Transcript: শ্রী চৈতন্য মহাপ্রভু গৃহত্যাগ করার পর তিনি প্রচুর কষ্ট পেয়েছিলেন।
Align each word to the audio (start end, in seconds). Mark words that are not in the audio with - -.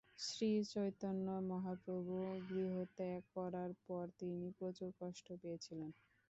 শ্রী 0.19 0.47
চৈতন্য 0.69 1.27
মহাপ্রভু 1.49 2.15
গৃহত্যাগ 2.47 3.21
করার 3.35 3.71
পর 3.85 4.05
তিনি 4.19 4.47
প্রচুর 4.59 4.89
কষ্ট 5.01 5.27
পেয়েছিলেন। 5.41 5.89